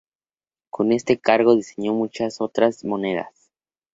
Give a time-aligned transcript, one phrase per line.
[0.71, 3.51] Con este cargo diseñó muchas otras monedas.